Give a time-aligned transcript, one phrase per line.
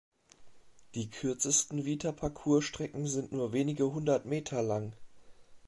[0.95, 4.93] Die kürzesten Vitaparcours-Strecken sind nur wenige hundert Meter lang.